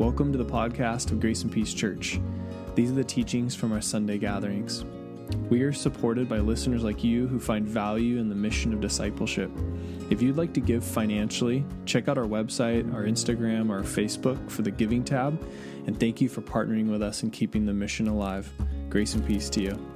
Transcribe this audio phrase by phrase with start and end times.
[0.00, 2.18] Welcome to the podcast of Grace and Peace Church.
[2.74, 4.82] These are the teachings from our Sunday gatherings.
[5.50, 9.50] We are supported by listeners like you who find value in the mission of discipleship.
[10.08, 14.50] If you'd like to give financially, check out our website, our Instagram, or our Facebook
[14.50, 15.38] for the giving tab.
[15.86, 18.50] And thank you for partnering with us and keeping the mission alive.
[18.88, 19.86] Grace and peace to you.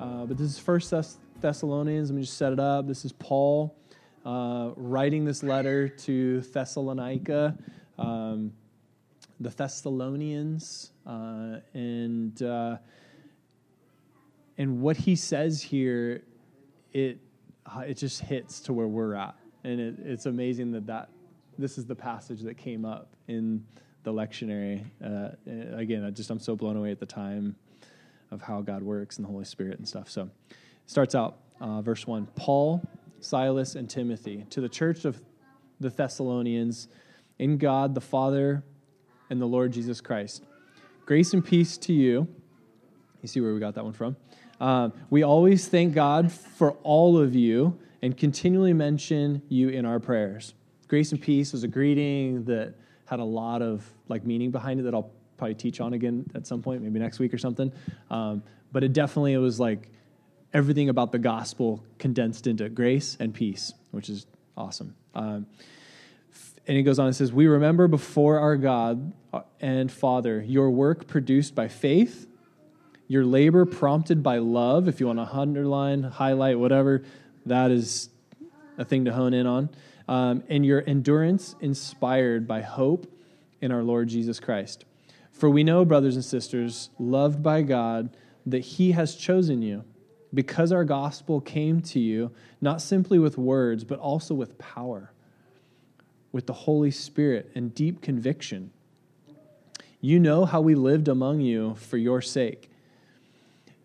[0.00, 2.08] Uh, but this is First Thess- Thessalonians.
[2.08, 2.86] Let me just set it up.
[2.86, 3.76] This is Paul
[4.24, 7.58] uh, writing this letter to Thessalonica
[8.00, 8.52] um,
[9.38, 12.76] the Thessalonians, uh, and uh,
[14.58, 16.22] and what he says here,
[16.92, 17.18] it
[17.66, 19.34] uh, it just hits to where we're at,
[19.64, 21.10] and it, it's amazing that that
[21.58, 23.64] this is the passage that came up in
[24.02, 24.84] the lectionary.
[25.04, 25.30] Uh,
[25.76, 27.56] again, I just I'm so blown away at the time
[28.30, 30.08] of how God works and the Holy Spirit and stuff.
[30.08, 30.30] So,
[30.86, 32.82] starts out uh, verse one: Paul,
[33.20, 35.20] Silas, and Timothy to the church of
[35.80, 36.88] the Thessalonians
[37.40, 38.62] in God the Father
[39.30, 40.44] and the Lord Jesus Christ.
[41.06, 42.28] Grace and peace to you.
[43.22, 44.16] You see where we got that one from?
[44.60, 49.98] Uh, we always thank God for all of you and continually mention you in our
[49.98, 50.52] prayers.
[50.86, 52.74] Grace and peace was a greeting that
[53.06, 56.46] had a lot of like meaning behind it that I'll probably teach on again at
[56.46, 57.72] some point, maybe next week or something.
[58.10, 59.88] Um, but it definitely it was like
[60.52, 64.26] everything about the gospel condensed into grace and peace, which is
[64.58, 64.94] awesome.
[65.14, 65.46] Um,
[66.70, 69.12] and he goes on and says, We remember before our God
[69.58, 72.28] and Father your work produced by faith,
[73.08, 74.86] your labor prompted by love.
[74.86, 77.02] If you want to underline, highlight, whatever,
[77.44, 78.10] that is
[78.78, 79.70] a thing to hone in on.
[80.06, 83.12] Um, and your endurance inspired by hope
[83.60, 84.84] in our Lord Jesus Christ.
[85.32, 88.16] For we know, brothers and sisters, loved by God,
[88.46, 89.82] that He has chosen you
[90.32, 95.10] because our gospel came to you not simply with words, but also with power
[96.32, 98.70] with the Holy Spirit and deep conviction.
[100.00, 102.70] You know how we lived among you for your sake.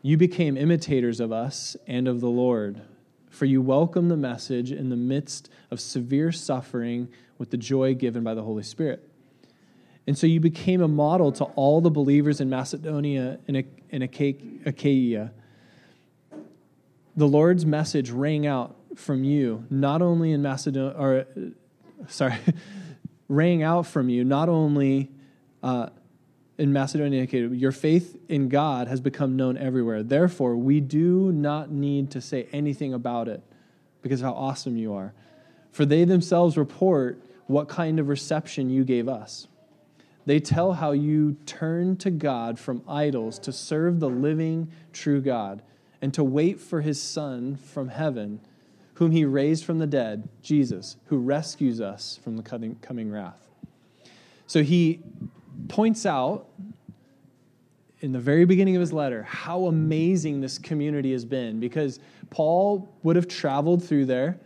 [0.02, 2.82] You became imitators of us and of the Lord,
[3.30, 8.24] for you welcomed the message in the midst of severe suffering with the joy given
[8.24, 9.10] by the Holy Spirit.
[10.08, 15.32] And so you became a model to all the believers in Macedonia and Achaia.
[17.18, 21.26] The Lord's message rang out from you, not only in Macedonia, or
[22.08, 22.36] sorry,
[23.30, 25.12] rang out from you, not only
[25.64, 25.90] uh,
[26.58, 30.04] in Macedonia, your faith in God has become known everywhere.
[30.04, 33.42] Therefore, we do not need to say anything about it
[34.02, 35.14] because of how awesome you are.
[35.72, 39.48] For they themselves report what kind of reception you gave us.
[40.26, 45.62] They tell how you turned to God from idols to serve the living, true God
[46.02, 48.40] and to wait for his Son from heaven
[48.96, 53.48] whom he raised from the dead, Jesus, who rescues us from the coming, wrath.
[54.48, 55.02] So he
[55.68, 56.48] points out
[58.00, 62.88] in the very beginning of his letter how amazing this community has been because Paul
[63.04, 64.40] would have traveled through there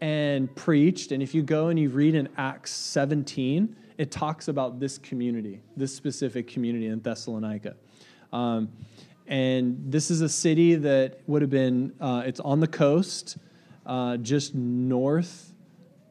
[0.00, 1.10] and preached.
[1.10, 5.62] And if you go and you read in Acts 17, it talks about this community,
[5.76, 7.74] this specific community in Thessalonica.
[8.32, 8.68] Um,
[9.26, 13.38] and this is a city that would have been, uh, it's on the coast
[13.86, 15.52] uh, just north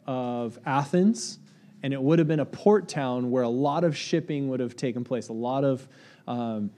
[0.08, 1.40] of Athens,
[1.84, 4.75] and it would have been a port town where a lot of shipping would have
[4.75, 5.30] taken place.
[5.30, 5.88] A lot of
[6.28, 6.72] um,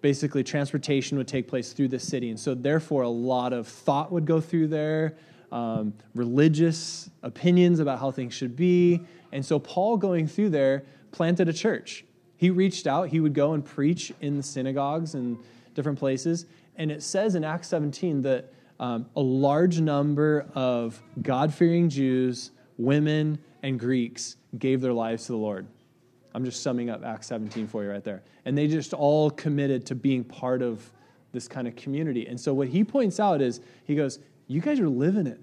[0.00, 4.10] basically transportation would take place through the city, and so therefore a lot of thought
[4.10, 5.14] would go through there,
[5.52, 9.00] um, religious opinions about how things should be,
[9.32, 12.04] and so Paul going through there planted a church.
[12.36, 13.08] He reached out.
[13.08, 15.38] He would go and preach in the synagogues and
[15.74, 21.52] different places, and it says in Acts 17 that um, a large number of God
[21.54, 25.66] fearing Jews, women, and Greeks gave their lives to the Lord.
[26.34, 28.22] I'm just summing up Acts 17 for you right there.
[28.44, 30.90] And they just all committed to being part of
[31.32, 32.26] this kind of community.
[32.26, 34.18] And so what he points out is he goes,
[34.48, 35.40] You guys are living it.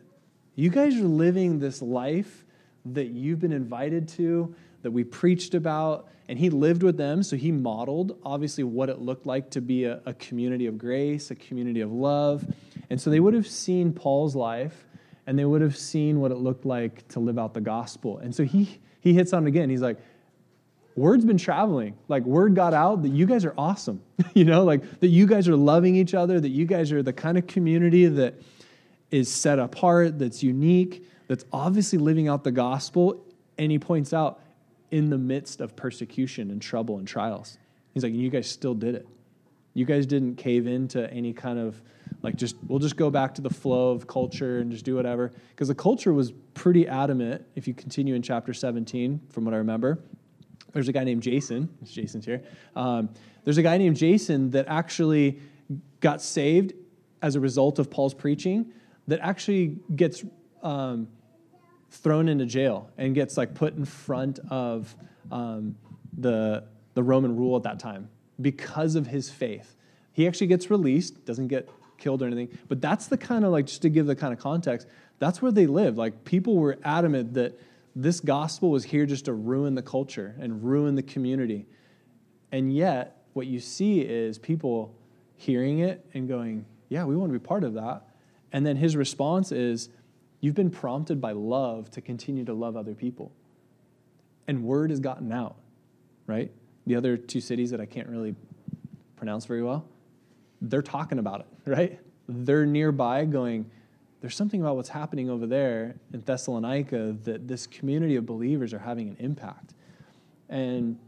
[0.56, 2.44] You guys are living this life
[2.86, 6.08] that you've been invited to, that we preached about.
[6.28, 9.86] And he lived with them, so he modeled, obviously, what it looked like to be
[9.86, 12.46] a, a community of grace, a community of love.
[12.90, 14.86] And so they would have seen Paul's life
[15.28, 18.18] and they would have seen what it looked like to live out the gospel.
[18.18, 19.70] And so he, he hits on it again.
[19.70, 20.00] He's like,
[20.96, 21.96] word's been traveling.
[22.08, 24.02] Like, word got out that you guys are awesome.
[24.34, 27.14] you know, like that you guys are loving each other, that you guys are the
[27.14, 28.36] kind of community that
[29.12, 33.24] is set apart, that's unique, that's obviously living out the gospel.
[33.58, 34.40] And he points out
[34.92, 37.58] in the midst of persecution and trouble and trials.
[37.94, 39.08] He's like, you guys still did it.
[39.74, 41.82] You guys didn't cave into any kind of
[42.22, 45.32] like just we'll just go back to the flow of culture and just do whatever
[45.52, 49.58] because the culture was pretty adamant if you continue in chapter 17 from what i
[49.58, 50.00] remember
[50.74, 51.70] there's a guy named Jason.
[51.84, 52.44] Jason's here.
[52.76, 53.10] Um,
[53.44, 55.40] there's a guy named Jason that actually
[56.00, 56.74] got saved
[57.22, 58.72] as a result of Paul's preaching.
[59.08, 60.24] That actually gets
[60.62, 61.08] um,
[61.90, 64.96] thrown into jail and gets like put in front of
[65.32, 65.76] um,
[66.18, 68.10] the the Roman rule at that time
[68.42, 69.76] because of his faith.
[70.12, 72.58] He actually gets released, doesn't get killed or anything.
[72.68, 74.88] But that's the kind of like just to give the kind of context.
[75.20, 75.98] That's where they lived.
[75.98, 77.60] Like people were adamant that
[77.96, 81.66] this gospel was here just to ruin the culture and ruin the community.
[82.52, 84.96] And yet, what you see is people
[85.36, 88.04] hearing it and going, Yeah, we want to be part of that.
[88.52, 89.90] And then his response is,
[90.42, 93.32] You've been prompted by love to continue to love other people.
[94.48, 95.58] And word has gotten out,
[96.26, 96.52] right?
[96.88, 98.36] The other two cities that I can't really
[99.18, 99.86] pronounce very well,
[100.62, 102.00] they're talking about it, right?
[102.28, 103.70] They're nearby going,
[104.22, 108.80] there's something about what's happening over there in Thessalonica that this community of believers are
[108.80, 109.74] having an impact.
[110.50, 111.00] And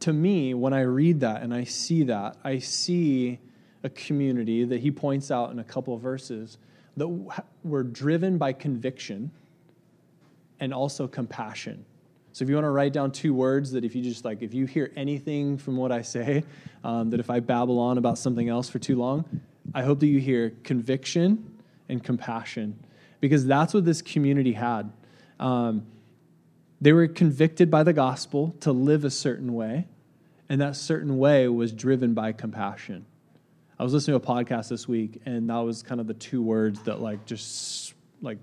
[0.00, 3.38] to me, when I read that and I see that, I see
[3.82, 6.58] a community that he points out in a couple of verses
[6.96, 7.08] that
[7.64, 9.30] were driven by conviction
[10.58, 11.84] and also compassion.
[12.32, 14.54] So if you want to write down two words that if you just like, if
[14.54, 16.44] you hear anything from what I say,
[16.84, 19.24] um, that if I babble on about something else for too long,
[19.74, 22.78] I hope that you hear conviction and compassion
[23.20, 24.92] because that's what this community had.
[25.38, 25.86] Um,
[26.80, 29.86] they were convicted by the gospel to live a certain way,
[30.48, 33.04] and that certain way was driven by compassion.
[33.78, 36.42] I was listening to a podcast this week, and that was kind of the two
[36.42, 38.38] words that like just like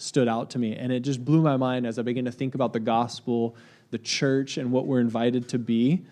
[0.00, 0.74] stood out to me.
[0.74, 3.54] And it just blew my mind as I began to think about the gospel,
[3.90, 6.02] the church, and what we're invited to be.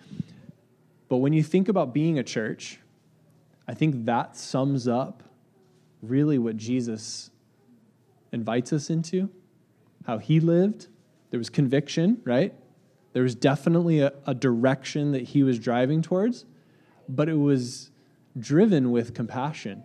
[1.07, 2.79] But when you think about being a church,
[3.67, 5.23] I think that sums up
[6.01, 7.31] really what Jesus
[8.31, 9.29] invites us into,
[10.05, 10.87] how he lived.
[11.31, 12.53] There was conviction, right?
[13.13, 16.45] There was definitely a, a direction that he was driving towards,
[17.07, 17.89] but it was
[18.37, 19.83] driven with compassion.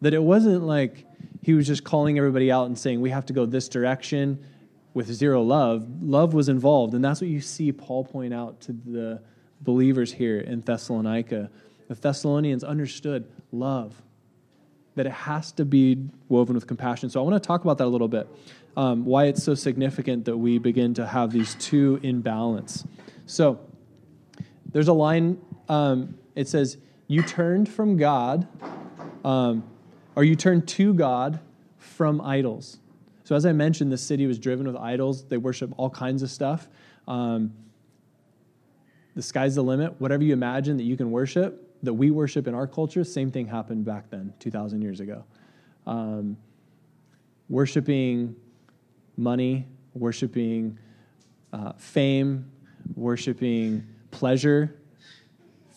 [0.00, 1.04] That it wasn't like
[1.42, 4.44] he was just calling everybody out and saying, we have to go this direction
[4.94, 5.86] with zero love.
[6.02, 6.94] Love was involved.
[6.94, 9.22] And that's what you see Paul point out to the
[9.60, 11.50] believers here in Thessalonica.
[11.88, 14.02] The Thessalonians understood love,
[14.94, 17.10] that it has to be woven with compassion.
[17.10, 18.28] So I want to talk about that a little bit.
[18.76, 22.84] Um, why it's so significant that we begin to have these two in balance.
[23.26, 23.60] So
[24.70, 26.76] there's a line, um, it says,
[27.06, 28.46] You turned from God.
[29.24, 29.64] Um,
[30.18, 31.38] or you turn to God
[31.76, 32.80] from idols.
[33.22, 35.22] So, as I mentioned, the city was driven with idols.
[35.22, 36.68] They worship all kinds of stuff.
[37.06, 37.52] Um,
[39.14, 39.94] the sky's the limit.
[40.00, 43.46] Whatever you imagine that you can worship, that we worship in our culture, same thing
[43.46, 45.22] happened back then, 2,000 years ago.
[45.86, 46.36] Um,
[47.48, 48.34] worshiping
[49.16, 50.80] money, worshiping
[51.52, 52.50] uh, fame,
[52.96, 54.77] worshiping pleasure,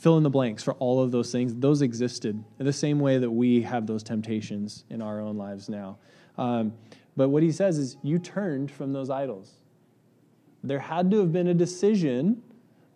[0.02, 1.54] fill in the blanks for all of those things.
[1.54, 5.70] Those existed in the same way that we have those temptations in our own lives
[5.70, 6.00] now.
[6.40, 6.74] Um,
[7.16, 9.54] but what he says is, you turned from those idols.
[10.64, 12.42] There had to have been a decision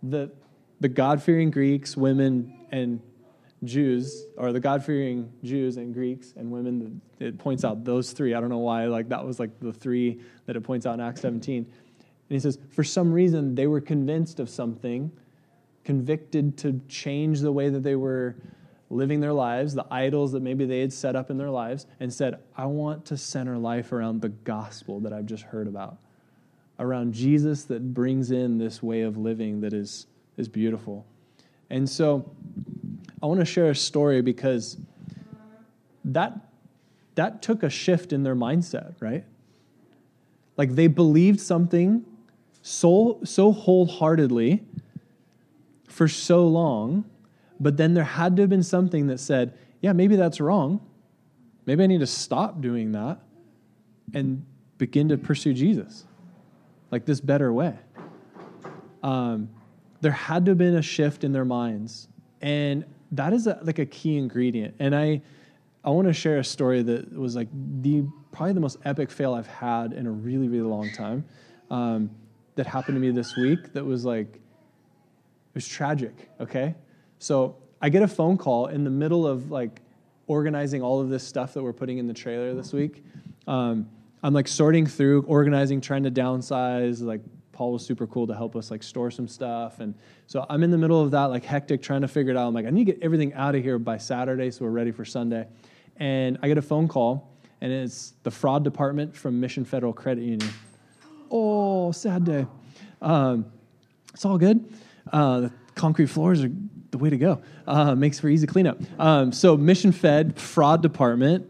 [0.02, 0.31] that
[0.80, 3.00] the God fearing Greeks, women, and
[3.63, 8.34] Jews, or the God fearing Jews and Greeks and women, it points out those three.
[8.34, 11.02] I don't know why, like that was like the three that it points out in
[11.02, 11.57] Acts 17.
[11.57, 11.69] And
[12.30, 15.12] he says, for some reason, they were convinced of something
[15.85, 18.35] convicted to change the way that they were
[18.89, 22.13] living their lives, the idols that maybe they had set up in their lives, and
[22.13, 25.97] said, I want to center life around the gospel that I've just heard about,
[26.80, 31.06] around Jesus that brings in this way of living that is, is beautiful.
[31.69, 32.30] And so
[33.21, 34.77] I want to share a story because
[36.04, 36.33] that,
[37.15, 39.23] that took a shift in their mindset, right?
[40.57, 42.06] Like they believed something
[42.61, 44.63] so, so wholeheartedly
[45.95, 47.06] for so long,
[47.57, 50.85] but then there had to have been something that said, yeah, maybe that's wrong.
[51.66, 53.19] Maybe I need to stop doing that
[54.14, 54.45] and
[54.78, 56.04] begin to pursue Jesus,
[56.92, 57.75] like this better way.
[59.04, 59.49] Um,
[60.02, 62.09] there had to have been a shift in their minds,
[62.42, 62.83] and
[63.14, 64.75] that is a, like a key ingredient.
[64.80, 65.21] And I,
[65.85, 67.47] I want to share a story that was like
[67.81, 71.23] the probably the most epic fail I've had in a really really long time.
[71.71, 72.09] Um,
[72.56, 73.71] that happened to me this week.
[73.71, 74.42] That was like
[75.56, 76.76] was tragic, okay?
[77.18, 79.81] So I get a phone call in the middle of like
[80.28, 83.04] organizing all of this stuff that we're putting in the trailer this week.
[83.47, 83.90] Um,
[84.21, 87.02] I'm like sorting through, organizing, trying to downsize.
[87.02, 87.21] Like
[87.52, 89.95] Paul was super cool to help us like store some stuff, and
[90.28, 92.47] so I'm in the middle of that, like hectic, trying to figure it out.
[92.47, 94.92] I'm like, I need to get everything out of here by Saturday, so we're ready
[94.92, 95.47] for Sunday.
[95.97, 97.31] And I get a phone call,
[97.62, 100.50] and it's the fraud department from Mission Federal Credit Union.
[101.31, 102.45] Oh, sad day.
[103.02, 103.45] Um,
[104.14, 104.66] it's all good.
[105.12, 106.52] Uh, the concrete floors are
[106.92, 107.42] the way to go.
[107.68, 108.80] Uh, makes for easy cleanup.
[109.00, 111.50] Um, so, mission fed fraud department,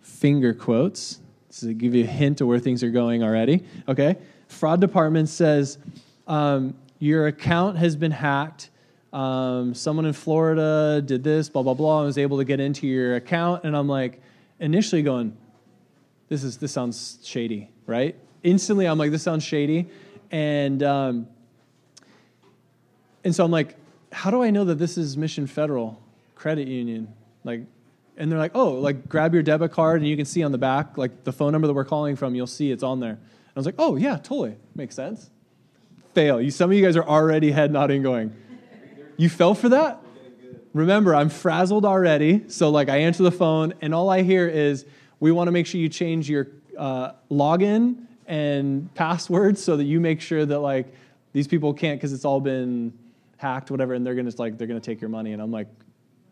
[0.00, 1.20] finger quotes.
[1.60, 3.64] to give you a hint of where things are going already.
[3.88, 4.16] Okay.
[4.48, 5.78] Fraud department says
[6.26, 8.70] um, your account has been hacked.
[9.12, 12.86] Um, someone in Florida did this, blah, blah, blah, and was able to get into
[12.86, 13.64] your account.
[13.64, 14.20] And I'm like,
[14.60, 15.36] initially going,
[16.28, 18.14] this is this sounds shady, right?
[18.42, 19.88] Instantly, I'm like, this sounds shady,
[20.30, 21.26] and um,
[23.28, 23.76] and so I'm like,
[24.10, 26.00] how do I know that this is Mission Federal
[26.34, 27.12] Credit Union?
[27.44, 27.60] Like,
[28.16, 30.56] and they're like, oh, like grab your debit card and you can see on the
[30.56, 33.10] back, like the phone number that we're calling from, you'll see it's on there.
[33.10, 33.20] And
[33.54, 35.28] I was like, oh yeah, totally makes sense.
[36.14, 36.40] Fail.
[36.40, 38.34] You, some of you guys are already head nodding, going,
[39.18, 40.00] you fell for that.
[40.72, 44.86] Remember, I'm frazzled already, so like I answer the phone, and all I hear is
[45.20, 50.00] we want to make sure you change your uh, login and password so that you
[50.00, 50.86] make sure that like
[51.34, 52.94] these people can't because it's all been
[53.38, 55.32] hacked, whatever, and they're gonna like they're gonna take your money.
[55.32, 55.68] And I'm like,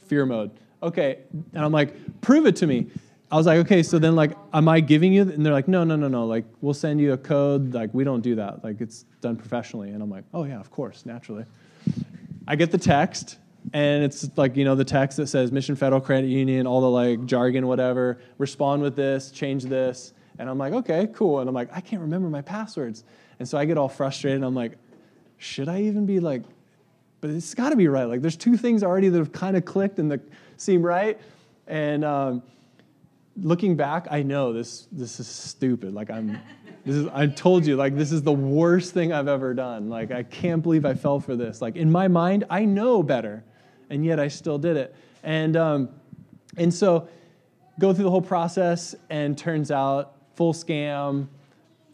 [0.07, 0.51] fear mode.
[0.83, 2.89] Okay, and I'm like, prove it to me.
[3.31, 5.23] I was like, okay, so then like, am I giving you?
[5.23, 6.27] And they're like, no, no, no, no.
[6.27, 7.75] Like, we'll send you a code.
[7.75, 8.63] Like, we don't do that.
[8.63, 9.91] Like, it's done professionally.
[9.91, 11.45] And I'm like, oh yeah, of course, naturally.
[12.47, 13.39] I get the text
[13.73, 16.91] and it's like you know the text that says mission federal credit union all the
[16.91, 21.55] like jargon whatever respond with this change this and i'm like okay cool and i'm
[21.55, 23.05] like i can't remember my passwords
[23.39, 24.73] and so i get all frustrated i'm like
[25.39, 26.43] should i even be like
[27.21, 28.05] but it's got to be right.
[28.05, 30.21] Like there's two things already that have kind of clicked and
[30.57, 31.21] seem right.
[31.67, 32.43] And um,
[33.43, 35.93] looking back i know this this is stupid.
[35.93, 36.39] Like i'm
[36.85, 39.89] this is i told you like this is the worst thing i've ever done.
[39.89, 41.61] Like i can't believe i fell for this.
[41.61, 43.45] Like in my mind i know better
[43.91, 44.95] and yet I still did it.
[45.23, 45.89] And, um,
[46.57, 47.09] and so
[47.79, 51.29] go through the whole process, and turns out full scam.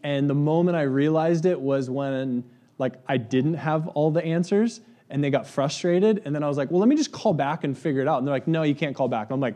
[0.03, 2.43] And the moment I realized it was when
[2.77, 4.81] like I didn't have all the answers,
[5.13, 6.23] and they got frustrated.
[6.25, 8.17] And then I was like, well, let me just call back and figure it out.
[8.17, 9.31] And they're like, no, you can't call back.
[9.31, 9.55] I'm like,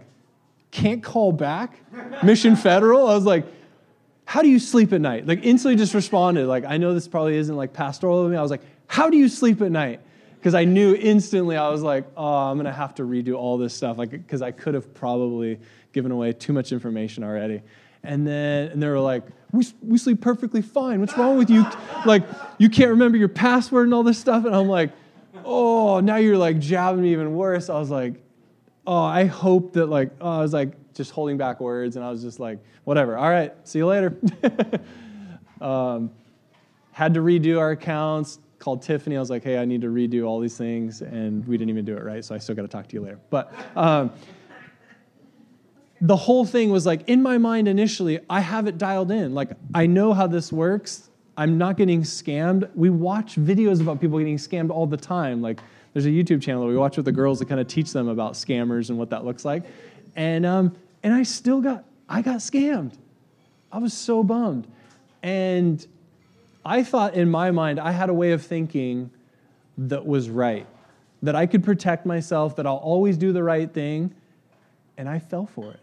[0.72, 1.78] can't call back?
[2.24, 3.08] Mission Federal?
[3.08, 3.46] I was like,
[4.24, 5.28] how do you sleep at night?
[5.28, 6.48] Like instantly just responded.
[6.48, 8.38] Like I know this probably isn't like pastoral of me.
[8.38, 10.02] I was like, how do you sleep at night?
[10.48, 13.58] because I knew instantly I was like, oh, I'm going to have to redo all
[13.58, 15.60] this stuff, like because I could have probably
[15.92, 17.62] given away too much information already.
[18.04, 21.02] And then and they were like, we, we sleep perfectly fine.
[21.02, 21.66] What's wrong with you?
[22.06, 22.24] Like,
[22.58, 24.46] you can't remember your password and all this stuff.
[24.46, 24.92] And I'm like,
[25.48, 27.70] oh, now you're like jabbing me even worse.
[27.70, 28.16] I was like,
[28.86, 31.96] oh, I hope that like, oh, I was like just holding back words.
[31.96, 33.18] And I was just like, whatever.
[33.18, 34.18] All right, see you later.
[35.62, 36.12] um,
[36.92, 39.16] had to redo our accounts, called Tiffany.
[39.16, 41.86] I was like, hey, I need to redo all these things, and we didn't even
[41.86, 43.20] do it right, so I still got to talk to you later.
[43.30, 44.12] But um,
[46.02, 49.34] the whole thing was like, in my mind initially, I have it dialed in.
[49.34, 51.07] Like, I know how this works.
[51.38, 52.70] I'm not getting scammed.
[52.76, 55.42] We watch videos about people getting scammed all the time.
[55.42, 55.60] Like,
[55.94, 58.08] there's a YouTube channel that we watch with the girls to kind of teach them
[58.08, 59.64] about scammers and what that looks like.
[60.16, 62.94] And, um, and I still got, I got scammed.
[63.72, 64.68] I was so bummed.
[65.22, 65.86] And
[66.66, 69.12] I thought in my mind I had a way of thinking
[69.78, 70.66] that was right,
[71.22, 74.14] that I could protect myself, that I'll always do the right thing,
[74.98, 75.80] and I fell for it.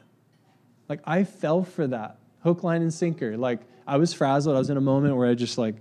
[0.89, 3.37] Like I fell for that hook, line, and sinker.
[3.37, 4.57] Like I was frazzled.
[4.57, 5.77] I was in a moment where I just like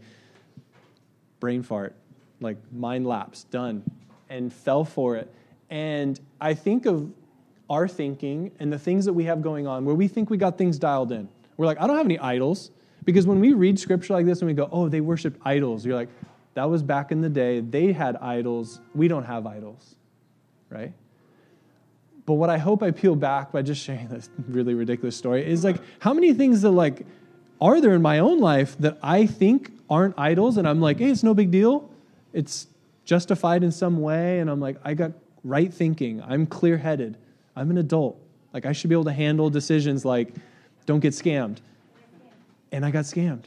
[1.40, 1.96] brain fart,
[2.40, 3.84] like mind lapse, done,
[4.30, 5.34] and fell for it.
[5.70, 7.12] And I think of
[7.70, 10.58] our thinking and the things that we have going on where we think we got
[10.58, 11.28] things dialed in.
[11.58, 12.72] We're like, I don't have any idols.
[13.06, 15.96] Because when we read scripture like this and we go, oh, they worshiped idols, you're
[15.96, 16.10] like,
[16.54, 17.60] that was back in the day.
[17.60, 18.80] They had idols.
[18.94, 19.96] We don't have idols,
[20.70, 20.94] right?
[22.26, 25.64] But what I hope I peel back by just sharing this really ridiculous story is
[25.64, 27.06] like, how many things that like
[27.64, 31.10] are there in my own life that I think aren't idols, and I'm like, hey,
[31.10, 31.90] it's no big deal.
[32.34, 32.68] It's
[33.06, 36.22] justified in some way, and I'm like, I got right thinking.
[36.22, 37.18] I'm clear headed.
[37.56, 38.20] I'm an adult.
[38.54, 40.34] Like I should be able to handle decisions like,
[40.86, 41.60] don't get scammed
[42.74, 43.44] and I got scammed.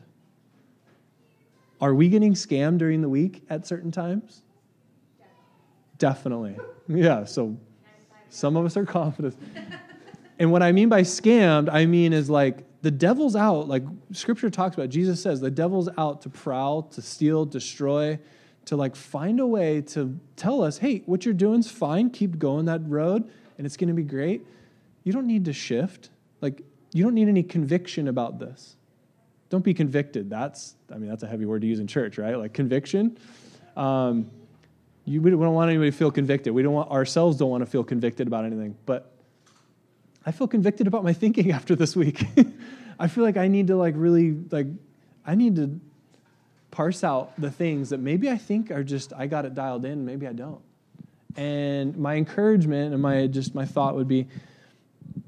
[1.81, 4.41] Are we getting scammed during the week at certain times?
[5.99, 6.57] Definitely.
[6.89, 7.57] Yeah, so
[8.31, 9.37] some of us are confident.
[10.39, 14.49] and what I mean by scammed, I mean is like the devil's out, like scripture
[14.49, 18.16] talks about, Jesus says the devil's out to prowl, to steal, destroy,
[18.66, 22.66] to like find a way to tell us, hey, what you're doing's fine, keep going
[22.66, 23.28] that road,
[23.59, 24.47] and it's gonna be great.
[25.02, 26.11] You don't need to shift.
[26.40, 26.62] Like,
[26.93, 28.76] you don't need any conviction about this.
[29.49, 30.31] Don't be convicted.
[30.31, 32.38] That's, I mean, that's a heavy word to use in church, right?
[32.38, 33.19] Like conviction.
[33.76, 34.31] Um,
[35.05, 36.55] you, we don't want anybody to feel convicted.
[36.55, 38.76] We don't want ourselves don't want to feel convicted about anything.
[38.87, 39.12] But
[40.26, 42.26] I feel convicted about my thinking after this week.
[42.99, 44.66] I feel like I need to like really like
[45.25, 45.80] I need to
[46.71, 50.04] parse out the things that maybe I think are just I got it dialed in,
[50.04, 50.61] maybe I don't.
[51.37, 54.26] And my encouragement and my just my thought would be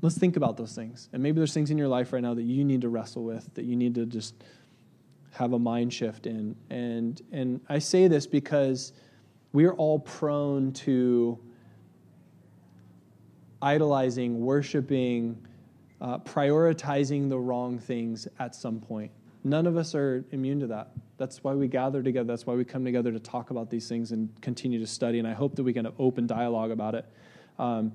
[0.02, 1.08] let's think about those things.
[1.12, 3.54] And maybe there's things in your life right now that you need to wrestle with,
[3.54, 4.34] that you need to just
[5.32, 6.56] have a mind shift in.
[6.70, 8.92] And and I say this because
[9.52, 11.38] we're all prone to
[13.62, 15.36] idolizing, worshiping,
[16.00, 19.10] uh, prioritizing the wrong things at some point.
[19.44, 20.90] None of us are immune to that.
[21.16, 22.26] That's why we gather together.
[22.26, 25.18] That's why we come together to talk about these things and continue to study.
[25.18, 27.04] And I hope that we can have open dialogue about it.
[27.58, 27.92] Um,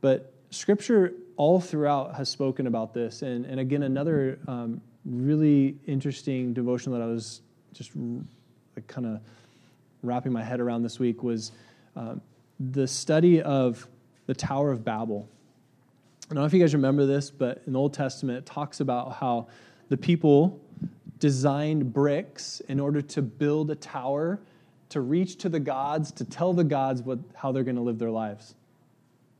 [0.00, 3.22] but Scripture all throughout has spoken about this.
[3.22, 7.42] And, and again, another um, really interesting devotion that I was
[7.72, 7.92] just
[8.86, 9.20] kind of
[10.02, 11.52] wrapping my head around this week was
[11.96, 12.20] um,
[12.60, 13.86] the study of
[14.26, 15.28] the Tower of Babel.
[16.24, 18.80] I don't know if you guys remember this, but in the Old Testament, it talks
[18.80, 19.48] about how
[19.88, 20.60] the people
[21.18, 24.40] designed bricks in order to build a tower
[24.90, 27.98] to reach to the gods, to tell the gods what, how they're going to live
[27.98, 28.54] their lives.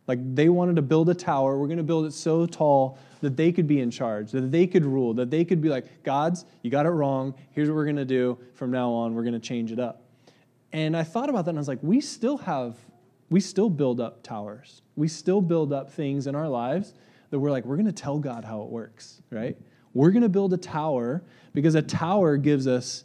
[0.07, 1.59] Like they wanted to build a tower.
[1.59, 4.67] We're going to build it so tall that they could be in charge, that they
[4.67, 7.35] could rule, that they could be like, Gods, you got it wrong.
[7.53, 8.39] Here's what we're going to do.
[8.55, 10.03] From now on, we're going to change it up.
[10.73, 12.77] And I thought about that and I was like, we still have,
[13.35, 14.81] we still build up towers.
[14.95, 16.95] We still build up things in our lives
[17.31, 19.57] that we're like, we're going to tell God how it works, right?
[19.93, 21.21] We're going to build a tower
[21.53, 23.03] because a tower gives us,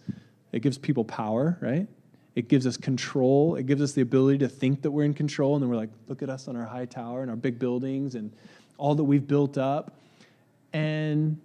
[0.52, 1.88] it gives people power, right?
[2.36, 3.56] It gives us control.
[3.56, 5.56] It gives us the ability to think that we're in control.
[5.56, 8.14] And then we're like, look at us on our high tower and our big buildings
[8.14, 8.32] and
[8.78, 9.98] all that we've built up.
[10.74, 11.42] And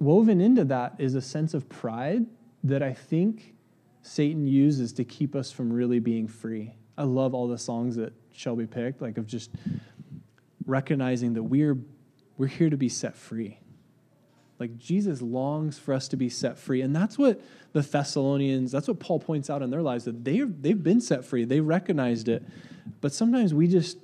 [0.00, 2.24] woven into that is a sense of pride
[2.64, 3.52] that I think
[4.06, 6.72] Satan uses to keep us from really being free.
[6.96, 9.50] I love all the songs that Shelby picked, like of just
[10.64, 11.76] recognizing that we're
[12.38, 13.58] we're here to be set free.
[14.60, 16.82] Like Jesus longs for us to be set free.
[16.82, 17.40] And that's what
[17.72, 21.24] the Thessalonians, that's what Paul points out in their lives, that they they've been set
[21.24, 21.44] free.
[21.44, 22.44] They recognized it.
[23.00, 23.98] But sometimes we just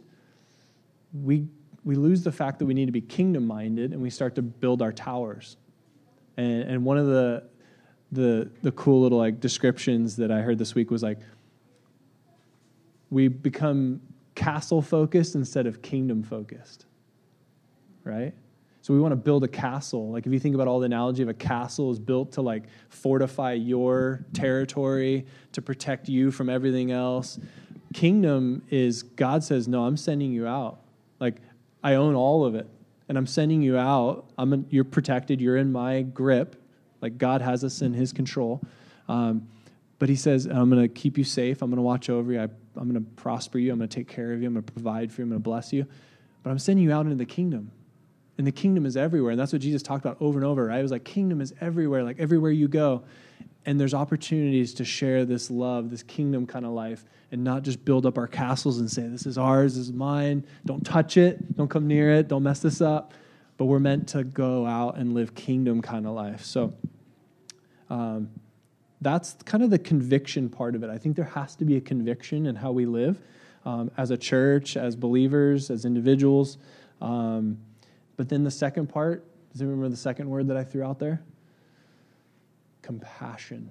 [1.12, 1.46] we
[1.84, 4.42] we lose the fact that we need to be kingdom minded and we start to
[4.42, 5.56] build our towers.
[6.36, 7.44] And and one of the
[8.12, 11.18] the the cool little like descriptions that I heard this week was like
[13.10, 14.00] we become
[14.34, 16.86] castle focused instead of kingdom focused
[18.04, 18.32] right?
[18.80, 20.10] So we want to build a castle.
[20.10, 22.64] Like if you think about all the analogy of a castle is built to like
[22.88, 27.38] fortify your territory, to protect you from everything else.
[27.94, 30.80] Kingdom is God says, "No, I'm sending you out.
[31.20, 31.36] Like
[31.84, 32.66] I own all of it,
[33.08, 34.30] and I'm sending you out.
[34.36, 35.40] I'm you're protected.
[35.40, 36.56] You're in my grip.
[37.02, 38.62] Like God has us in His control."
[39.08, 39.48] Um,
[39.98, 41.60] but He says, "I'm going to keep you safe.
[41.60, 42.40] I'm going to watch over you.
[42.40, 43.72] I, I'm going to prosper you.
[43.72, 44.46] I'm going to take care of you.
[44.46, 45.24] I'm going to provide for you.
[45.24, 45.86] I'm going to bless you.
[46.42, 47.72] But I'm sending you out into the kingdom."
[48.38, 49.32] And the kingdom is everywhere.
[49.32, 50.78] And that's what Jesus talked about over and over, right?
[50.78, 53.04] It was like, kingdom is everywhere, like everywhere you go.
[53.66, 57.84] And there's opportunities to share this love, this kingdom kind of life, and not just
[57.84, 60.44] build up our castles and say, this is ours, this is mine.
[60.64, 61.56] Don't touch it.
[61.56, 62.28] Don't come near it.
[62.28, 63.12] Don't mess this up.
[63.56, 66.44] But we're meant to go out and live kingdom kind of life.
[66.44, 66.74] So
[67.90, 68.30] um,
[69.00, 70.90] that's kind of the conviction part of it.
[70.90, 73.20] I think there has to be a conviction in how we live
[73.64, 76.58] um, as a church, as believers, as individuals.
[77.00, 77.58] Um,
[78.16, 80.98] but then the second part, does anyone remember the second word that I threw out
[80.98, 81.22] there?
[82.80, 83.70] Compassion.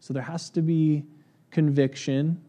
[0.00, 1.04] So there has to be
[1.50, 2.40] conviction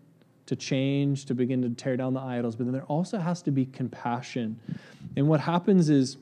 [0.53, 3.51] to change, to begin to tear down the idols, but then there also has to
[3.51, 4.59] be compassion.
[5.15, 6.17] And what happens is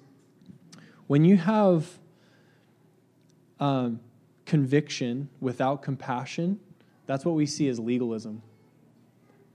[1.07, 1.99] when you have
[3.59, 3.99] um,
[4.45, 6.59] conviction without compassion,
[7.05, 8.41] that's what we see as legalism.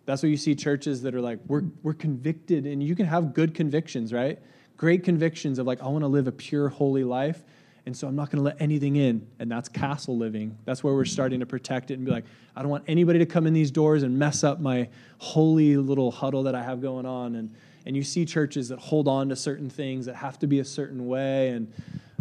[0.04, 3.34] That's what you see churches that are like, we're, we're convicted, and you can have
[3.34, 4.38] good convictions, right?
[4.76, 7.42] great convictions of like, I want to live a pure, holy life.
[7.86, 9.26] And so I'm not going to let anything in.
[9.38, 10.58] And that's castle living.
[10.64, 12.24] That's where we're starting to protect it and be like,
[12.56, 16.10] I don't want anybody to come in these doors and mess up my holy little
[16.10, 17.36] huddle that I have going on.
[17.36, 17.54] And,
[17.86, 20.64] and you see churches that hold on to certain things that have to be a
[20.64, 21.50] certain way.
[21.50, 21.72] And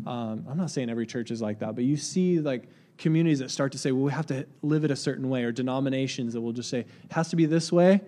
[0.05, 3.49] um, I'm not saying every church is like that, but you see like communities that
[3.49, 6.41] start to say, well, we have to live it a certain way, or denominations that
[6.41, 8.01] will just say, it has to be this way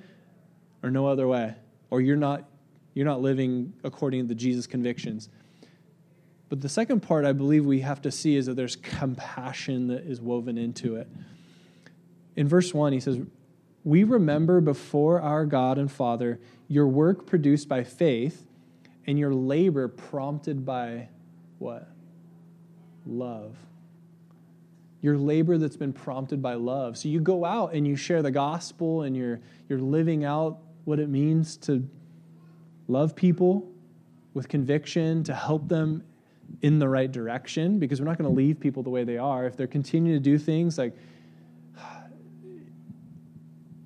[0.84, 1.56] or no other way.
[1.90, 2.48] Or you're not
[2.94, 5.30] you're not living according to the Jesus' convictions.
[6.50, 10.04] But the second part I believe we have to see is that there's compassion that
[10.04, 11.08] is woven into it.
[12.36, 13.20] In verse 1, he says,
[13.84, 18.46] We remember before our God and Father your work produced by faith
[19.06, 21.10] and your labor prompted by
[21.60, 21.88] what?
[23.06, 23.56] Love.
[25.02, 26.98] Your labor that's been prompted by love.
[26.98, 31.00] So you go out and you share the gospel and you're, you're living out what
[31.00, 31.88] it means to
[32.88, 33.70] love people
[34.34, 36.04] with conviction, to help them
[36.62, 39.46] in the right direction because we're not going to leave people the way they are.
[39.46, 40.96] If they're continuing to do things like,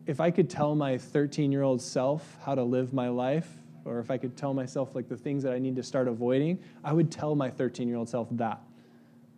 [0.06, 3.50] if I could tell my 13 year old self how to live my life,
[3.86, 6.60] or if I could tell myself like the things that I need to start avoiding,
[6.84, 8.62] I would tell my 13 year old self that,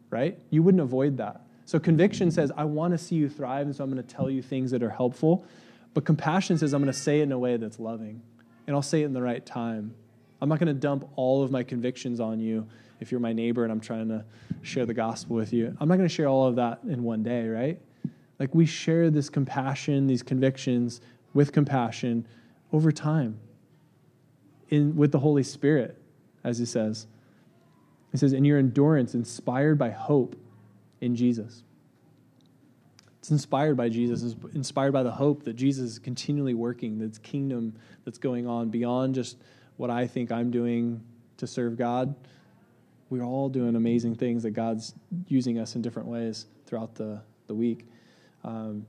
[0.10, 0.38] right?
[0.50, 1.42] You wouldn't avoid that.
[1.66, 4.30] So conviction says, I want to see you thrive, and so I'm going to tell
[4.30, 5.46] you things that are helpful.
[5.94, 8.22] But compassion says, I'm going to say it in a way that's loving,
[8.68, 9.96] and I'll say it in the right time.
[10.42, 12.68] I'm not going to dump all of my convictions on you
[13.04, 14.24] if you're my neighbor and I'm trying to
[14.62, 15.76] share the gospel with you.
[15.80, 17.80] I'm not going to share all of that in one day, right?
[18.40, 21.02] Like we share this compassion, these convictions
[21.34, 22.26] with compassion
[22.72, 23.40] over time
[24.70, 26.02] in with the Holy Spirit,
[26.44, 27.08] as he says.
[28.12, 30.36] He says, in your endurance, inspired by hope
[31.02, 31.64] in Jesus.
[33.20, 37.18] It's inspired by Jesus, it's inspired by the hope that Jesus is continually working, that's
[37.18, 39.38] kingdom that's going on beyond just
[39.78, 41.02] what I think I'm doing
[41.38, 42.16] to serve God.
[43.10, 44.94] We're all doing amazing things that God's
[45.28, 47.88] using us in different ways throughout the, the week.
[48.44, 48.86] Um,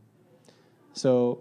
[0.92, 1.40] so,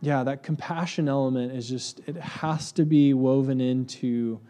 [0.00, 4.40] yeah, that compassion element is just, it has to be woven into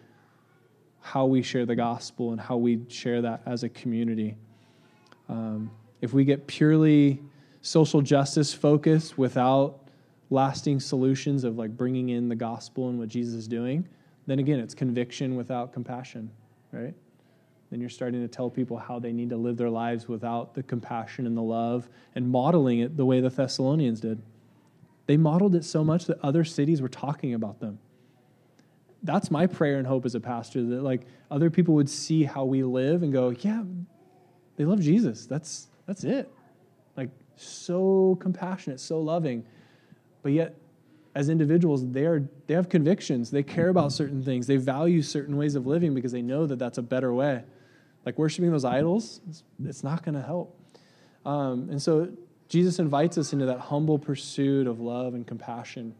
[1.00, 4.36] how we share the gospel and how we share that as a community.
[5.28, 7.20] Um, if we get purely
[7.60, 9.88] social justice focused without
[10.30, 13.86] lasting solutions of like bringing in the gospel and what Jesus is doing,
[14.26, 16.30] then again, it's conviction without compassion,
[16.72, 16.94] right?
[17.72, 20.62] Then you're starting to tell people how they need to live their lives without the
[20.62, 24.20] compassion and the love and modeling it the way the Thessalonians did.
[25.06, 27.78] They modeled it so much that other cities were talking about them.
[29.02, 32.44] That's my prayer and hope as a pastor that like other people would see how
[32.44, 33.62] we live and go, yeah,
[34.56, 35.24] they love Jesus.
[35.24, 36.30] That's that's it.
[36.94, 39.46] Like so compassionate, so loving.
[40.22, 40.56] But yet
[41.14, 43.30] as individuals, they, are, they have convictions.
[43.30, 44.46] They care about certain things.
[44.46, 47.44] They value certain ways of living because they know that that's a better way.
[48.04, 50.58] Like worshiping those idols, it's, it's not going to help.
[51.24, 52.08] Um, and so
[52.48, 55.94] Jesus invites us into that humble pursuit of love and compassion.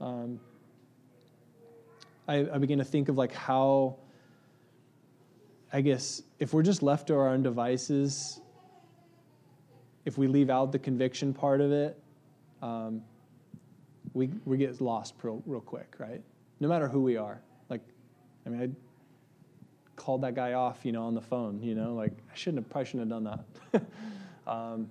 [0.00, 0.40] Um,
[2.26, 3.96] I, I begin to think of like how,
[5.72, 8.40] I guess, if we're just left to our own devices,
[10.04, 11.98] if we leave out the conviction part of it,
[12.62, 13.02] um,
[14.14, 16.22] we, we get lost real, real quick, right?
[16.60, 17.40] No matter who we are.
[17.68, 17.80] Like,
[18.46, 18.68] I mean, I
[19.96, 22.70] called that guy off, you know, on the phone, you know, like I shouldn't have,
[22.70, 23.38] probably shouldn't have done
[23.72, 23.82] that.
[24.50, 24.90] um,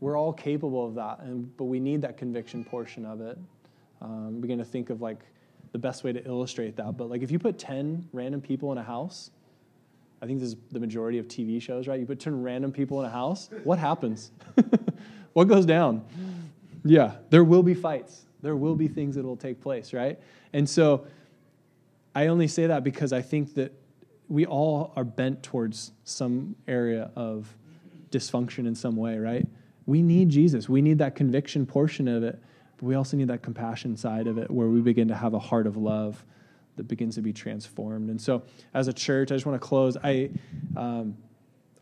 [0.00, 3.38] we're all capable of that, and, but we need that conviction portion of it.
[4.02, 5.20] Um, gonna think of like
[5.72, 6.96] the best way to illustrate that.
[6.96, 9.30] But like if you put 10 random people in a house,
[10.22, 11.98] I think this is the majority of TV shows, right?
[11.98, 14.30] You put 10 random people in a house, what happens?
[15.32, 16.04] what goes down?
[16.84, 18.26] Yeah, there will be fights.
[18.40, 20.18] There will be things that will take place, right?
[20.52, 21.06] And so
[22.14, 23.72] I only say that because I think that
[24.28, 27.54] we all are bent towards some area of
[28.10, 29.46] dysfunction in some way, right?
[29.86, 30.68] We need Jesus.
[30.68, 32.40] We need that conviction portion of it,
[32.76, 35.38] but we also need that compassion side of it where we begin to have a
[35.38, 36.24] heart of love
[36.76, 38.10] that begins to be transformed.
[38.10, 39.96] And so, as a church, I just want to close.
[40.02, 40.30] I,
[40.76, 41.16] um,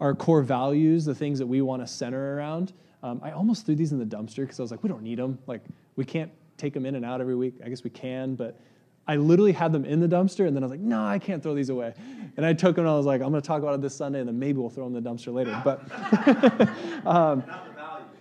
[0.00, 3.74] our core values, the things that we want to center around, um, I almost threw
[3.74, 5.38] these in the dumpster because I was like, we don't need them.
[5.46, 5.62] Like,
[5.96, 7.54] we can't take them in and out every week.
[7.64, 8.60] I guess we can, but
[9.06, 11.42] I literally had them in the dumpster, and then I was like, no, I can't
[11.42, 11.94] throw these away.
[12.36, 13.96] And I took them, and I was like, I'm going to talk about it this
[13.96, 15.60] Sunday, and then maybe we'll throw them in the dumpster later.
[15.64, 17.42] But, um,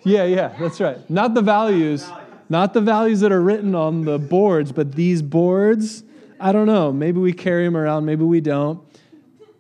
[0.04, 1.08] yeah, yeah, that's right.
[1.10, 2.10] Not the values,
[2.50, 6.04] not the values that are written on the boards, but these boards.
[6.39, 6.91] I don't know.
[6.91, 8.82] Maybe we carry them around, maybe we don't.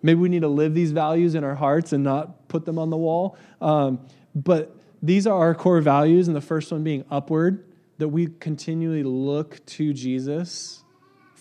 [0.01, 2.89] Maybe we need to live these values in our hearts and not put them on
[2.89, 3.37] the wall.
[3.61, 3.99] Um,
[4.33, 7.63] but these are our core values, and the first one being upward,
[7.99, 10.80] that we continually look to Jesus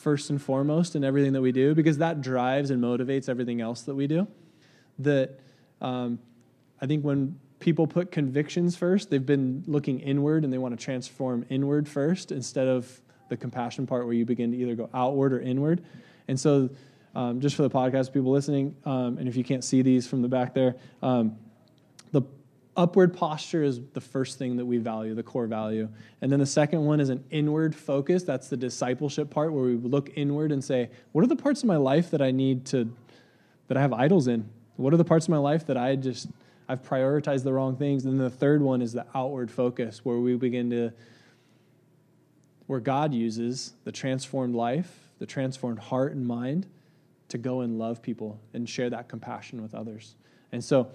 [0.01, 3.83] first and foremost in everything that we do, because that drives and motivates everything else
[3.83, 4.27] that we do.
[4.99, 5.39] That
[5.81, 6.19] um,
[6.81, 10.83] I think when people put convictions first, they've been looking inward and they want to
[10.83, 15.35] transform inward first instead of the compassion part where you begin to either go outward
[15.35, 15.85] or inward.
[16.27, 16.71] And so,
[17.15, 20.23] um, just for the podcast people listening, um, and if you can't see these from
[20.23, 21.37] the back there, um,
[22.81, 25.87] upward posture is the first thing that we value, the core value.
[26.23, 28.23] And then the second one is an inward focus.
[28.23, 31.67] That's the discipleship part where we look inward and say, what are the parts of
[31.67, 32.91] my life that I need to,
[33.69, 34.49] that I have idols in?
[34.77, 36.29] What are the parts of my life that I just,
[36.71, 38.07] I've prioritized the wrong things?
[38.07, 40.91] And then the third one is the outward focus where we begin to,
[42.67, 46.67] where God uses the transformed life, the transformed heart and mind
[47.29, 50.15] to go and love people and share that compassion with others.
[50.51, 50.91] And so,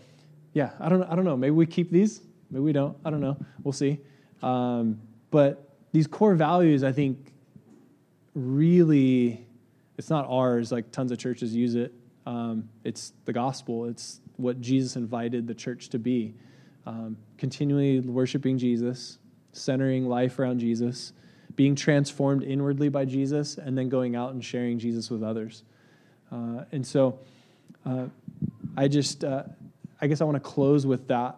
[0.55, 1.35] yeah, I don't, I don't know.
[1.35, 2.21] Maybe we keep these.
[2.49, 2.97] Maybe we don't.
[3.03, 3.37] I don't know.
[3.61, 3.99] We'll see.
[4.41, 7.33] Um, but these core values, I think,
[8.33, 9.45] really,
[9.97, 10.71] it's not ours.
[10.71, 11.93] Like tons of churches use it.
[12.25, 13.85] Um, it's the gospel.
[13.85, 16.35] It's what Jesus invited the church to be.
[16.85, 19.17] Um, continually worshiping Jesus,
[19.51, 21.11] centering life around Jesus,
[21.57, 25.63] being transformed inwardly by Jesus, and then going out and sharing Jesus with others.
[26.31, 27.19] Uh, and so,
[27.85, 28.05] uh,
[28.77, 29.43] I just, uh,
[30.01, 31.37] I guess I want to close with that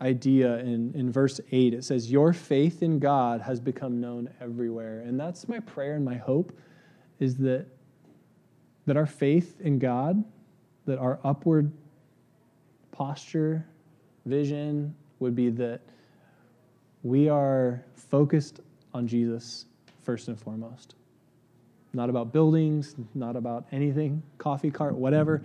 [0.00, 1.74] idea in, in verse 8.
[1.74, 5.00] It says, Your faith in God has become known everywhere.
[5.00, 6.52] And that's my prayer and my hope
[7.20, 7.66] is that,
[8.86, 10.24] that our faith in God,
[10.86, 11.72] that our upward
[12.90, 13.64] posture,
[14.26, 15.80] vision would be that
[17.02, 18.60] we are focused
[18.94, 19.66] on Jesus
[20.02, 20.94] first and foremost.
[21.92, 25.42] Not about buildings, not about anything, coffee cart, whatever,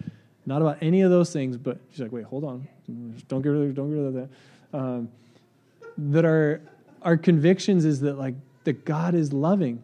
[0.47, 1.57] not about any of those things.
[1.57, 2.67] But she's like, wait, hold on,
[3.27, 4.29] don't get rid of, don't get rid of that.
[4.73, 5.09] Um,
[5.97, 6.61] that our
[7.03, 8.33] our convictions is that like
[8.63, 9.83] that God is loving.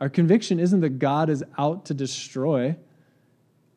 [0.00, 2.76] Our conviction isn't that God is out to destroy.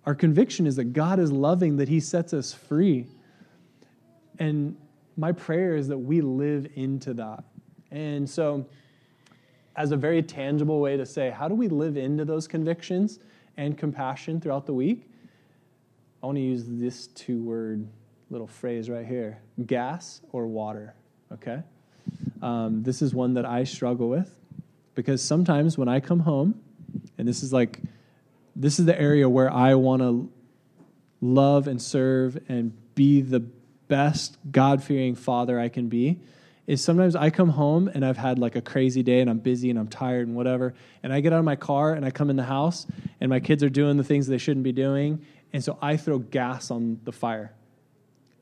[0.06, 3.08] Our conviction is that God is loving, that He sets us free.
[4.40, 4.76] And
[5.18, 7.44] my prayer is that we live into that.
[7.92, 8.66] And so,
[9.76, 13.20] as a very tangible way to say, how do we live into those convictions
[13.58, 15.11] and compassion throughout the week?
[16.22, 17.88] I want to use this two word
[18.30, 20.94] little phrase right here gas or water,
[21.34, 21.64] okay?
[22.42, 24.34] Um, this is one that I struggle with
[24.94, 26.62] because sometimes when I come home,
[27.18, 27.80] and this is like,
[28.56, 30.32] this is the area where I want to
[31.22, 36.20] love and serve and be the best God fearing father I can be
[36.68, 39.70] is sometimes I come home and I've had like a crazy day and I'm busy
[39.70, 40.74] and I'm tired and whatever.
[41.04, 42.86] And I get out of my car and I come in the house
[43.20, 45.26] and my kids are doing the things they shouldn't be doing.
[45.54, 47.54] And so I throw gas on the fire.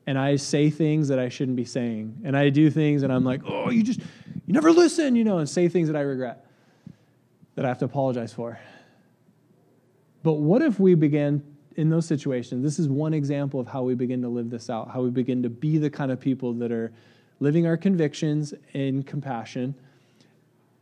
[0.06, 2.22] And I say things that I shouldn't be saying.
[2.24, 5.38] And I do things and I'm like, oh, you just, you never listen, you know,
[5.38, 6.46] and say things that I regret
[7.54, 8.58] that I have to apologize for.
[10.22, 11.42] But what if we began
[11.76, 12.62] in those situations?
[12.62, 15.42] This is one example of how we begin to live this out, how we begin
[15.42, 16.92] to be the kind of people that are
[17.38, 19.74] living our convictions in compassion,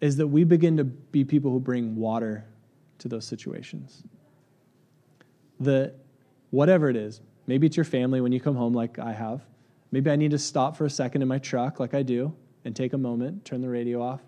[0.01, 2.45] is that we begin to be people who bring water
[2.99, 4.03] to those situations.
[5.61, 5.95] That
[6.51, 9.43] whatever it is, maybe it's your family when you come home, like I have.
[9.91, 12.35] Maybe I need to stop for a second in my truck, like I do,
[12.65, 14.21] and take a moment, turn the radio off,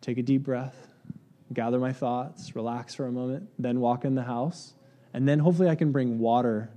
[0.00, 0.88] take a deep breath,
[1.52, 4.74] gather my thoughts, relax for a moment, then walk in the house.
[5.14, 6.70] And then hopefully I can bring water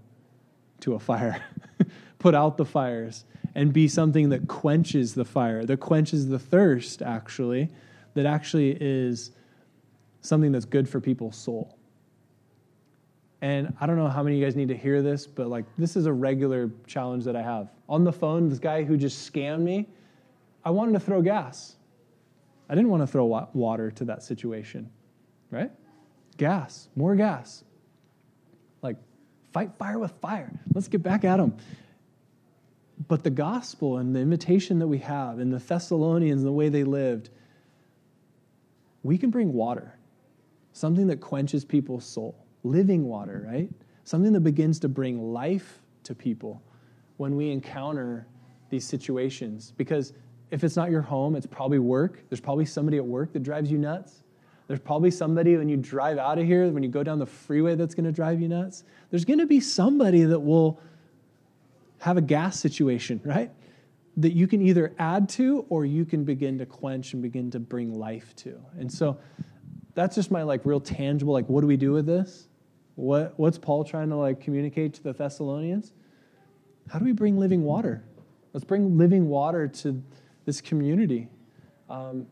[0.81, 1.43] to a fire,
[2.19, 3.23] put out the fires,
[3.55, 7.69] and be something that quenches the fire, that quenches the thirst, actually,
[8.13, 9.31] that actually is
[10.21, 11.74] something that's good for people's soul.
[13.45, 15.65] And I don't know how many of you guys need to hear this, but like
[15.77, 17.69] this is a regular challenge that I have.
[17.87, 19.87] On the phone, this guy who just scammed me,
[20.63, 21.75] I wanted to throw gas.
[22.67, 24.89] I didn't want to throw water to that situation,
[25.51, 25.69] right?
[26.37, 27.63] Gas, more gas.
[28.81, 28.97] Like,
[29.53, 30.51] fight fire with fire.
[30.73, 31.55] Let's get back at them.
[33.07, 36.69] But the gospel and the invitation that we have and the Thessalonians and the way
[36.69, 37.29] they lived,
[39.03, 39.99] we can bring water,
[40.73, 43.69] something that quenches people's soul, living water, right?
[44.03, 46.61] Something that begins to bring life to people
[47.17, 48.27] when we encounter
[48.69, 49.73] these situations.
[49.77, 50.13] Because
[50.51, 52.23] if it's not your home, it's probably work.
[52.29, 54.23] There's probably somebody at work that drives you nuts.
[54.67, 57.75] There's probably somebody when you drive out of here, when you go down the freeway,
[57.75, 58.83] that's going to drive you nuts.
[59.11, 60.79] There's going to be somebody that will
[61.99, 63.51] have a gas situation, right?
[64.17, 67.59] That you can either add to or you can begin to quench and begin to
[67.59, 68.59] bring life to.
[68.79, 69.19] And so
[69.93, 72.47] that's just my like real tangible, like, what do we do with this?
[72.95, 75.91] What, what's Paul trying to like communicate to the Thessalonians?
[76.89, 78.03] How do we bring living water?
[78.53, 80.01] Let's bring living water to
[80.45, 81.27] this community.
[81.89, 82.27] Um,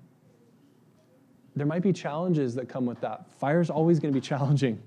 [1.56, 3.32] there might be challenges that come with that.
[3.40, 4.82] Fire's always going to be challenging.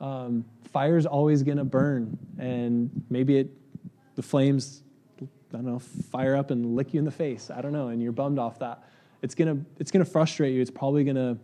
[0.00, 3.50] Um, fire's always going to burn, and maybe it,
[4.16, 4.82] the flames,
[5.20, 7.50] I don't know, fire up and lick you in the face.
[7.50, 8.84] I don't know, and you're bummed off that.
[9.22, 10.60] It's gonna, it's gonna frustrate you.
[10.60, 11.38] It's probably gonna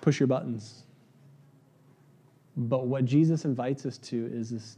[0.00, 0.85] push your buttons.
[2.56, 4.76] But what Jesus invites us to is this,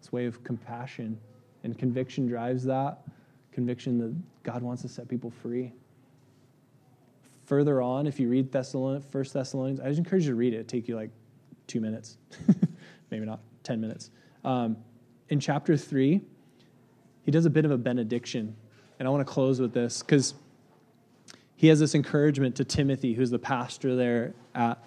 [0.00, 1.18] this way of compassion,
[1.64, 3.02] and conviction drives that
[3.52, 5.72] conviction that God wants to set people free.
[7.46, 10.58] Further on, if you read Thessalonians, First Thessalonians, I just encourage you to read it.
[10.58, 11.10] It'll take you like
[11.66, 12.16] two minutes,
[13.10, 14.10] maybe not, 10 minutes.
[14.44, 14.76] Um,
[15.28, 16.20] in chapter 3,
[17.22, 18.56] he does a bit of a benediction.
[18.98, 20.34] And I want to close with this because
[21.56, 24.82] he has this encouragement to Timothy, who's the pastor there at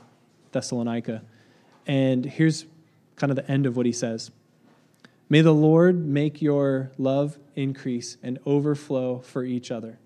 [0.51, 1.21] Thessalonica.
[1.85, 2.65] And here's
[3.15, 4.31] kind of the end of what he says.
[5.29, 9.97] May the Lord make your love increase and overflow for each other.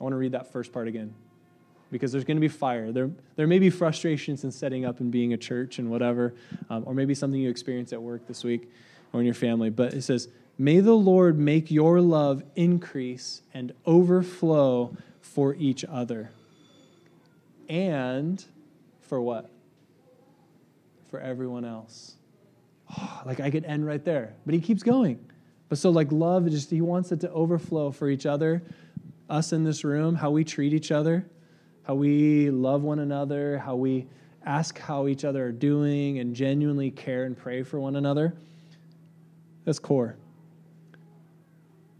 [0.00, 1.14] I want to read that first part again.
[1.90, 2.90] because there's going to be fire.
[2.90, 6.34] There, there may be frustrations in setting up and being a church and whatever,
[6.68, 8.68] um, or maybe something you experience at work this week
[9.12, 9.70] or in your family.
[9.70, 16.30] But it says, May the Lord make your love increase and overflow for each other.
[17.68, 18.44] And
[19.02, 19.50] for what?
[21.10, 22.16] For everyone else.
[22.98, 25.18] Oh, like I could end right there, but he keeps going.
[25.68, 28.62] But so, like, love, just he wants it to overflow for each other,
[29.28, 31.26] us in this room, how we treat each other,
[31.82, 34.06] how we love one another, how we
[34.44, 38.34] ask how each other are doing, and genuinely care and pray for one another.
[39.64, 40.16] That's core.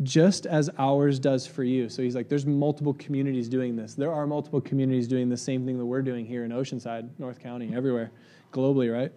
[0.02, 1.88] Just as ours does for you.
[1.88, 3.94] So he's like, there's multiple communities doing this.
[3.94, 7.40] There are multiple communities doing the same thing that we're doing here in Oceanside, North
[7.40, 8.10] County, everywhere,
[8.52, 9.10] globally, right?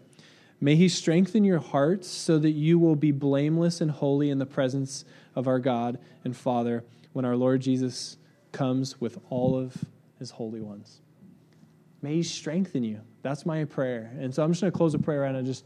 [0.62, 4.46] May he strengthen your hearts so that you will be blameless and holy in the
[4.46, 8.18] presence of our God and Father when our Lord Jesus
[8.52, 9.76] comes with all of
[10.18, 11.02] his holy ones.
[12.02, 13.02] May he strengthen you.
[13.22, 14.12] That's my prayer.
[14.18, 15.66] And so I'm just going to close the prayer right now, just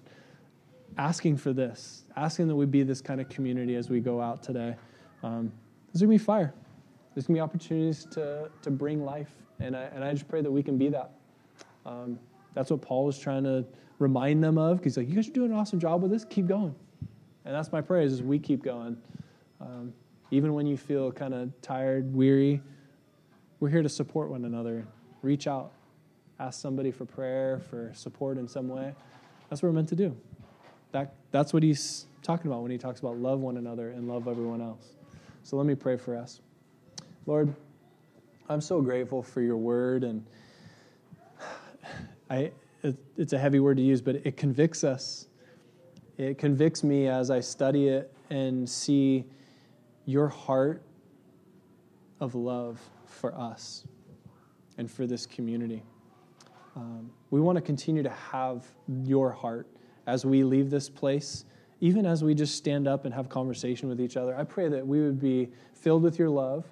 [0.98, 4.44] asking for this, asking that we be this kind of community as we go out
[4.44, 4.76] today.
[5.24, 5.52] Um,
[5.92, 6.54] there's going to be fire.
[7.14, 9.30] There's going to be opportunities to, to bring life.
[9.60, 11.12] And I, and I just pray that we can be that.
[11.86, 12.20] Um,
[12.54, 13.66] that's what Paul was trying to
[14.00, 14.84] remind them of.
[14.84, 16.26] He's like, you guys are doing an awesome job with this.
[16.26, 16.76] Keep going.
[17.46, 18.98] And that's my prayer is we keep going.
[19.62, 19.94] Um,
[20.32, 22.62] even when you feel kind of tired, weary,
[23.60, 24.86] we're here to support one another.
[25.22, 25.72] Reach out.
[26.40, 28.94] Ask somebody for prayer, for support in some way.
[29.50, 30.16] That's what we're meant to do.
[30.92, 34.28] That, that's what he's talking about when he talks about love one another and love
[34.28, 34.96] everyone else.
[35.44, 36.42] So let me pray for us.
[37.26, 37.54] Lord,
[38.50, 40.26] I'm so grateful for your word and
[42.30, 42.52] I
[42.84, 45.28] it, it's a heavy word to use, but it convicts us.
[46.18, 49.26] It convicts me as I study it and see
[50.06, 50.84] your heart
[52.20, 53.86] of love for us
[54.78, 55.84] and for this community.
[56.76, 58.66] Um, we want to continue to have
[59.04, 59.68] your heart
[60.08, 61.46] as we leave this place,
[61.84, 64.34] even as we just stand up and have conversation with each other.
[64.38, 66.64] I pray that we would be filled with your love,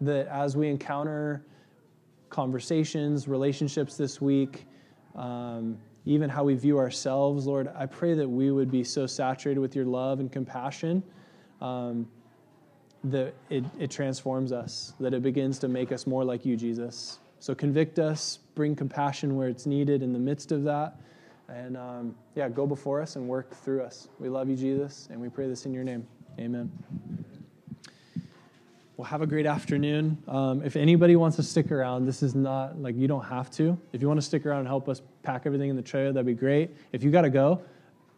[0.00, 1.44] that as we encounter
[2.30, 4.64] conversations, relationships this week,
[5.16, 9.60] um, even how we view ourselves, Lord, I pray that we would be so saturated
[9.60, 11.02] with your love and compassion
[11.60, 12.08] um,
[13.04, 17.18] that it, it transforms us, that it begins to make us more like you, Jesus.
[17.38, 20.98] So convict us, bring compassion where it's needed in the midst of that.
[21.54, 24.08] And um, yeah, go before us and work through us.
[24.18, 26.06] We love you, Jesus, and we pray this in your name.
[26.38, 26.70] Amen.
[28.96, 30.16] Well, have a great afternoon.
[30.28, 33.78] Um, if anybody wants to stick around, this is not like you don't have to.
[33.92, 36.26] If you want to stick around and help us pack everything in the trailer, that'd
[36.26, 36.70] be great.
[36.92, 37.60] If you got to go,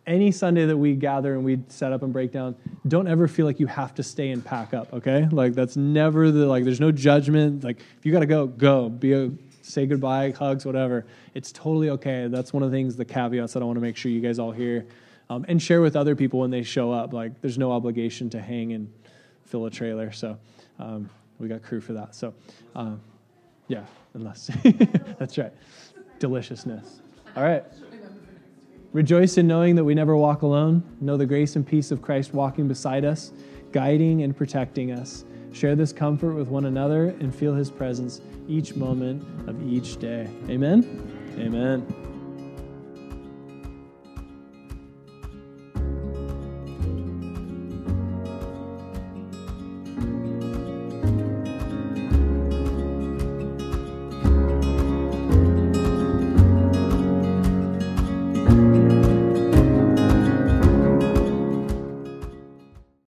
[0.07, 2.55] any Sunday that we gather and we set up and break down,
[2.87, 5.27] don't ever feel like you have to stay and pack up, okay?
[5.31, 7.65] Like that's never the like there's no judgment.
[7.65, 8.89] Like if you got to go, go.
[8.89, 9.31] Be a
[9.65, 11.07] say goodbye, hugs, whatever.
[11.35, 12.29] It's totally okay.
[12.29, 14.39] That's one of the things the caveats that I want to make sure you guys
[14.39, 14.87] all hear.
[15.31, 17.13] Um, and share with other people when they show up.
[17.13, 18.93] Like there's no obligation to hang and
[19.47, 20.13] fill a trailer.
[20.13, 20.39] So
[20.79, 22.15] um, we got crew for that.
[22.15, 22.35] So,
[22.75, 23.01] um,
[23.69, 24.51] yeah, unless
[25.19, 25.53] that's right.
[26.19, 27.01] Deliciousness.
[27.37, 27.65] All right.
[28.93, 30.83] Rejoice in knowing that we never walk alone.
[31.01, 33.33] Know the grace and peace of Christ walking beside us,
[33.73, 35.25] guiding and protecting us.
[35.55, 40.29] Share this comfort with one another and feel his presence each moment of each day.
[40.51, 40.85] Amen.
[41.39, 42.04] Amen.